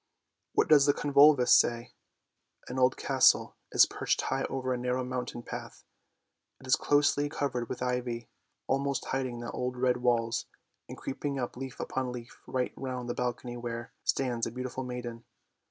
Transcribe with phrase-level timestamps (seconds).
[0.55, 1.93] "What does the convolvulus say?"
[2.67, 5.83] An old castle is perched high over a narrow mountain path,
[6.59, 8.27] it is closely covered with ivy,
[8.65, 10.47] almost hiding the old red walls,
[10.89, 15.23] and creeping up leaf upon leaf right round the balcony where stands a beautiful maiden.